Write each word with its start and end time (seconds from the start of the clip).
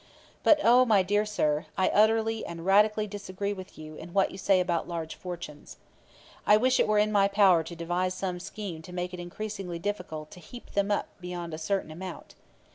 But 0.41 0.59
oh, 0.63 0.83
my 0.83 1.03
dear 1.03 1.27
sir, 1.27 1.67
I 1.77 1.89
utterly 1.89 2.43
and 2.43 2.65
radically 2.65 3.05
disagree 3.05 3.53
with 3.53 3.77
you 3.77 3.93
in 3.93 4.13
what 4.13 4.31
you 4.31 4.37
say 4.39 4.59
about 4.59 4.87
large 4.87 5.13
fortunes. 5.13 5.77
I 6.43 6.57
wish 6.57 6.79
it 6.79 6.87
were 6.87 6.97
in 6.97 7.11
my 7.11 7.27
power 7.27 7.61
to 7.63 7.75
devise 7.75 8.15
some 8.15 8.39
scheme 8.39 8.81
to 8.81 8.93
make 8.93 9.13
it 9.13 9.19
increasingly 9.19 9.77
difficult 9.77 10.31
to 10.31 10.39
heap 10.39 10.71
them 10.71 10.89
up 10.89 11.09
beyond 11.21 11.53
a 11.53 11.59
certain 11.59 11.91
amount. 11.91 12.33